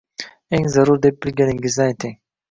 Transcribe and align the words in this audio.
Eng 0.57 0.63
zarur 0.75 1.01
deb 1.03 1.19
bilganingizni 1.25 1.85
ayting. 1.85 2.17